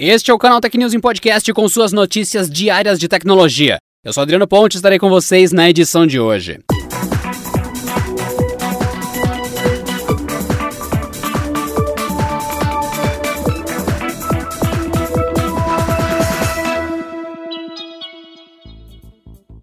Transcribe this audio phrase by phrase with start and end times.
[0.00, 3.78] Este é o canal Tech News em Podcast com suas notícias diárias de tecnologia.
[4.04, 6.60] Eu sou Adriano Ponte e estarei com vocês na edição de hoje.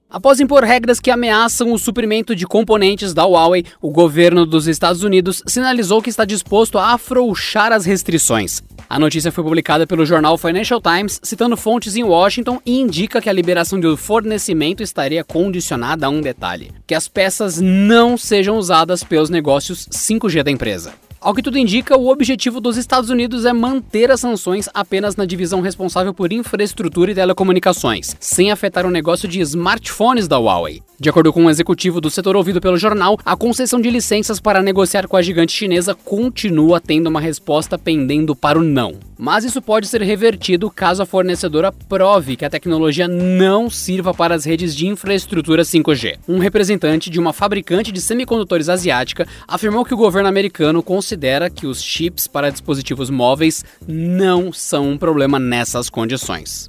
[0.09, 5.01] Após impor regras que ameaçam o suprimento de componentes da Huawei, o governo dos Estados
[5.01, 8.61] Unidos sinalizou que está disposto a afrouxar as restrições.
[8.89, 13.29] A notícia foi publicada pelo jornal Financial Times, citando fontes em Washington, e indica que
[13.29, 19.03] a liberação do fornecimento estaria condicionada a um detalhe: que as peças não sejam usadas
[19.03, 20.93] pelos negócios 5G da empresa.
[21.25, 25.25] Ao que tudo indica, o objetivo dos Estados Unidos é manter as sanções apenas na
[25.25, 30.83] divisão responsável por infraestrutura e telecomunicações, sem afetar o negócio de smartphones da Huawei.
[30.99, 34.61] De acordo com um executivo do setor ouvido pelo jornal, a concessão de licenças para
[34.61, 38.93] negociar com a gigante chinesa continua tendo uma resposta pendendo para o não.
[39.17, 44.35] Mas isso pode ser revertido caso a fornecedora prove que a tecnologia não sirva para
[44.35, 46.17] as redes de infraestrutura 5G.
[46.27, 51.14] Um representante de uma fabricante de semicondutores asiática afirmou que o governo americano considera
[51.49, 56.67] que os chips para dispositivos móveis não são um problema nessas condições.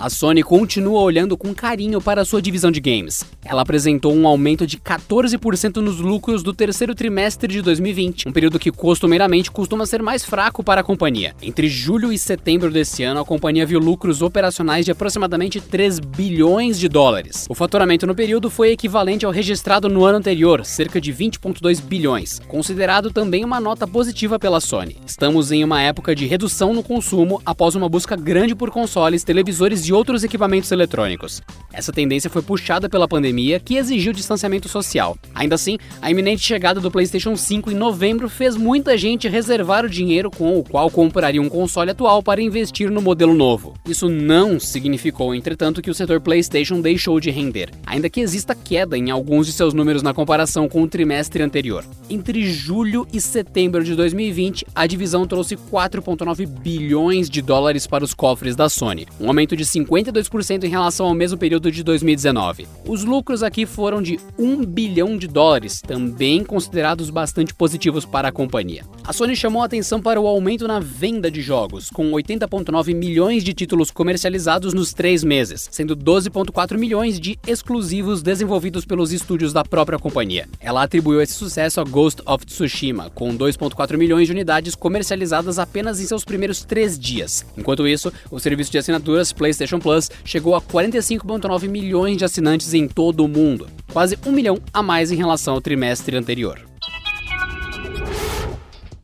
[0.00, 3.24] A Sony continua olhando com carinho para sua divisão de games.
[3.44, 8.60] Ela apresentou um aumento de 14% nos lucros do terceiro trimestre de 2020, um período
[8.60, 11.34] que costumeiramente costuma ser mais fraco para a companhia.
[11.42, 16.78] Entre julho e setembro desse ano, a companhia viu lucros operacionais de aproximadamente 3 bilhões
[16.78, 17.46] de dólares.
[17.50, 22.38] O faturamento no período foi equivalente ao registrado no ano anterior, cerca de 20,2 bilhões,
[22.46, 24.96] considerado também uma nota positiva pela Sony.
[25.04, 29.87] Estamos em uma época de redução no consumo após uma busca grande por consoles, televisores
[29.88, 31.42] e outros equipamentos eletrônicos.
[31.72, 35.16] Essa tendência foi puxada pela pandemia, que exigiu distanciamento social.
[35.34, 39.88] Ainda assim, a iminente chegada do PlayStation 5 em novembro fez muita gente reservar o
[39.88, 43.74] dinheiro com o qual compraria um console atual para investir no modelo novo.
[43.86, 48.96] Isso não significou, entretanto, que o setor PlayStation deixou de render, ainda que exista queda
[48.96, 51.84] em alguns de seus números na comparação com o trimestre anterior.
[52.10, 58.14] Entre julho e setembro de 2020, a divisão trouxe 4,9 bilhões de dólares para os
[58.14, 62.66] cofres da Sony, um aumento de 52% em relação ao mesmo período de 2019.
[62.86, 68.32] Os lucros aqui foram de 1 bilhão de dólares, também considerados bastante positivos para a
[68.32, 68.84] companhia.
[69.04, 73.52] A Sony chamou atenção para o aumento na venda de jogos, com 80,9 milhões de
[73.52, 79.98] títulos comercializados nos três meses, sendo 12,4 milhões de exclusivos desenvolvidos pelos estúdios da própria
[79.98, 80.48] companhia.
[80.60, 86.00] Ela atribuiu esse sucesso a Ghost of Tsushima, com 2,4 milhões de unidades comercializadas apenas
[86.00, 87.44] em seus primeiros três dias.
[87.56, 92.72] Enquanto isso, o serviço de assinaturas PlayStation PlayStation Plus chegou a 45,9 milhões de assinantes
[92.72, 96.60] em todo o mundo, quase um milhão a mais em relação ao trimestre anterior.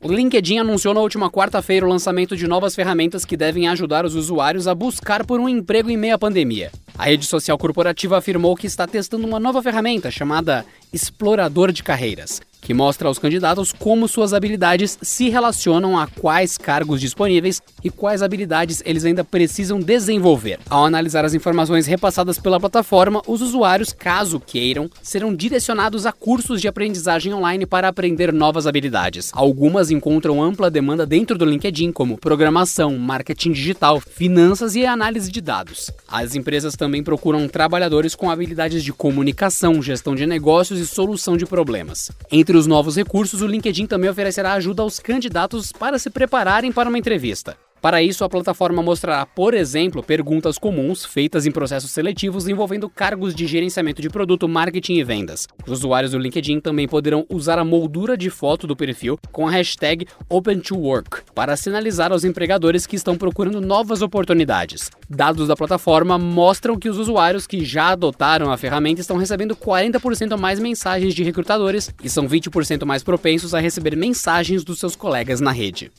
[0.01, 4.15] O LinkedIn anunciou na última quarta-feira o lançamento de novas ferramentas que devem ajudar os
[4.15, 6.71] usuários a buscar por um emprego em meio à pandemia.
[6.97, 12.41] A rede social corporativa afirmou que está testando uma nova ferramenta chamada Explorador de Carreiras,
[12.65, 18.23] que mostra aos candidatos como suas habilidades se relacionam a quais cargos disponíveis e quais
[18.23, 20.59] habilidades eles ainda precisam desenvolver.
[20.69, 26.61] Ao analisar as informações repassadas pela plataforma, os usuários, caso queiram, serão direcionados a cursos
[26.61, 29.31] de aprendizagem online para aprender novas habilidades.
[29.35, 35.41] Algumas encontram ampla demanda dentro do LinkedIn, como programação, marketing digital, finanças e análise de
[35.43, 35.91] dados.
[36.09, 41.45] As empresas também procuram trabalhadores com habilidades de comunicação, gestão de negócios e solução de
[41.45, 42.11] problemas.
[42.33, 46.71] Entre entre os novos recursos, o LinkedIn também oferecerá ajuda aos candidatos para se prepararem
[46.71, 47.57] para uma entrevista.
[47.85, 53.35] Para isso, a plataforma mostrará, por exemplo, perguntas comuns feitas em processos seletivos envolvendo cargos
[53.35, 55.47] de gerenciamento de produto, marketing e vendas.
[55.67, 59.51] Os usuários do LinkedIn também poderão usar a moldura de foto do perfil com a
[59.51, 64.91] hashtag OpenToWork para sinalizar aos empregadores que estão procurando novas oportunidades.
[65.07, 70.39] Dados da plataforma mostram que os usuários que já adotaram a ferramenta estão recebendo 40%
[70.39, 75.39] mais mensagens de recrutadores e são 20% mais propensos a receber mensagens dos seus colegas
[75.39, 75.93] na rede.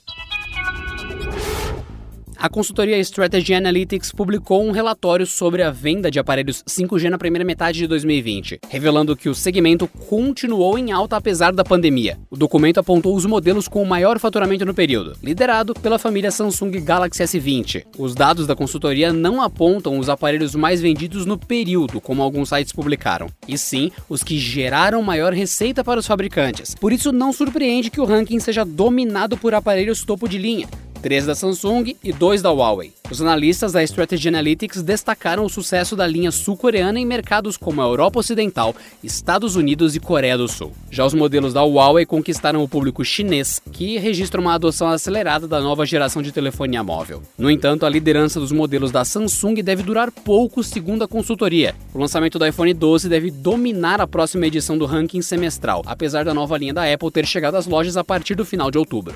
[2.37, 7.46] A consultoria Strategy Analytics publicou um relatório sobre a venda de aparelhos 5G na primeira
[7.46, 12.20] metade de 2020, revelando que o segmento continuou em alta apesar da pandemia.
[12.29, 16.72] O documento apontou os modelos com o maior faturamento no período, liderado pela família Samsung
[16.82, 17.85] Galaxy S20.
[17.97, 22.73] Os dados da consultoria não apontam os aparelhos mais vendidos no período, como alguns sites
[22.73, 26.76] publicaram, e sim os que geraram maior receita para os fabricantes.
[26.76, 30.67] Por isso, não surpreende que o ranking seja dominado por aparelhos topo de linha,
[31.05, 32.91] três da Samsung e dois da Huawei.
[33.11, 37.85] Os analistas da Strategy Analytics destacaram o sucesso da linha sul-coreana em mercados como a
[37.85, 40.72] Europa Ocidental, Estados Unidos e Coreia do Sul.
[40.90, 45.61] Já os modelos da Huawei conquistaram o público chinês, que registra uma adoção acelerada da
[45.61, 47.22] nova geração de telefonia móvel.
[47.37, 51.75] No entanto, a liderança dos modelos da Samsung deve durar pouco, segundo a consultoria.
[51.93, 56.34] O lançamento do iPhone 12 deve dominar a próxima edição do ranking semestral, apesar da
[56.34, 59.13] nova linha da Apple ter chegado às lojas a partir do final de outubro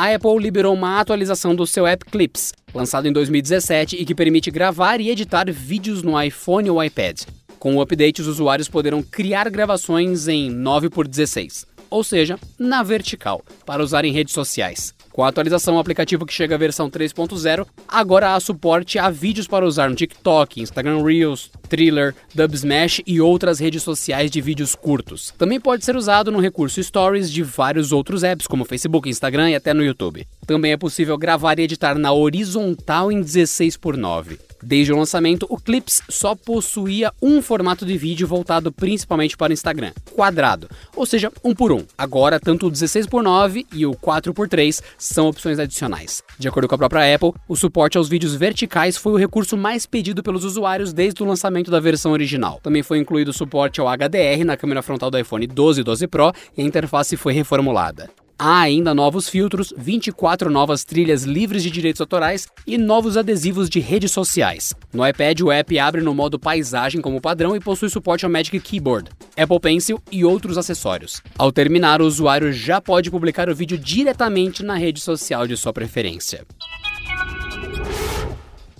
[0.00, 4.50] a Apple liberou uma atualização do seu app Clips, lançado em 2017 e que permite
[4.50, 7.24] gravar e editar vídeos no iPhone ou iPad.
[7.58, 12.82] Com o update, os usuários poderão criar gravações em 9 por 16, ou seja, na
[12.82, 14.94] vertical, para usar em redes sociais.
[15.12, 19.48] Com a atualização, o aplicativo que chega à versão 3.0 agora há suporte a vídeos
[19.48, 25.34] para usar no TikTok, Instagram Reels, Thriller, Dubsmash e outras redes sociais de vídeos curtos.
[25.36, 29.54] Também pode ser usado no recurso Stories de vários outros apps, como Facebook, Instagram e
[29.56, 30.26] até no YouTube.
[30.46, 34.49] Também é possível gravar e editar na horizontal em 16 por 9.
[34.62, 39.52] Desde o lançamento, o Clips só possuía um formato de vídeo voltado principalmente para o
[39.52, 41.84] Instagram, quadrado, ou seja, um por um.
[41.96, 46.22] Agora, tanto o 16 por 9 e o 4 por 3 são opções adicionais.
[46.38, 49.86] De acordo com a própria Apple, o suporte aos vídeos verticais foi o recurso mais
[49.86, 52.60] pedido pelos usuários desde o lançamento da versão original.
[52.62, 56.32] Também foi incluído suporte ao HDR na câmera frontal do iPhone 12 e 12 Pro
[56.56, 58.10] e a interface foi reformulada.
[58.42, 63.80] Há ainda novos filtros, 24 novas trilhas livres de direitos autorais e novos adesivos de
[63.80, 64.72] redes sociais.
[64.94, 68.58] No iPad, o app abre no modo paisagem como padrão e possui suporte ao Magic
[68.58, 71.20] Keyboard, Apple Pencil e outros acessórios.
[71.36, 75.74] Ao terminar, o usuário já pode publicar o vídeo diretamente na rede social de sua
[75.74, 76.46] preferência.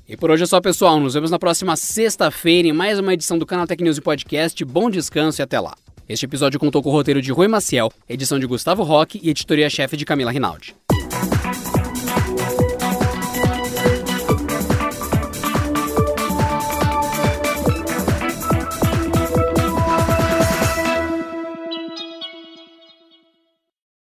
[0.09, 0.99] E por hoje é só, pessoal.
[0.99, 4.65] Nos vemos na próxima sexta-feira em mais uma edição do canal Tech News e Podcast.
[4.65, 5.75] Bom descanso e até lá.
[6.11, 9.97] Este episódio contou com o roteiro de Rui Maciel, edição de Gustavo Roque e editoria-chefe
[9.97, 10.75] de Camila Rinaldi.